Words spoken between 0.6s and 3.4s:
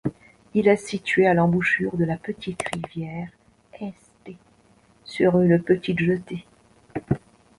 est situé à l'embouchure de la petite rivière